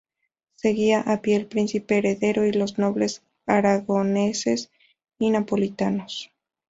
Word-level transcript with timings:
Seguían 0.55 1.07
a 1.07 1.21
pie 1.21 1.35
el 1.35 1.45
príncipe 1.45 1.95
heredero 1.99 2.47
y 2.47 2.51
los 2.53 2.79
nobles 2.79 3.21
aragoneses 3.45 4.71
y 5.19 5.29
napolitanos. 5.29 6.31